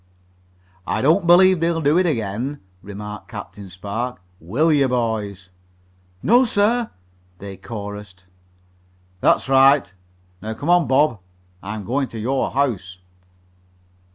"I 0.87 1.03
don't 1.03 1.27
believe 1.27 1.59
they'll 1.59 1.79
do 1.79 1.99
it 1.99 2.07
again," 2.07 2.59
remarked 2.81 3.27
Captain 3.27 3.69
Spark. 3.69 4.19
"Will 4.39 4.73
you, 4.73 4.87
boys?" 4.87 5.51
"No, 6.23 6.43
sir," 6.43 6.89
they 7.37 7.55
chorused. 7.55 8.23
"That's 9.19 9.47
right. 9.47 9.93
Now 10.41 10.55
come 10.55 10.71
on, 10.71 10.87
Bob. 10.87 11.19
I'm 11.61 11.83
going 11.85 12.07
to 12.07 12.19
your 12.19 12.49
house." 12.49 12.97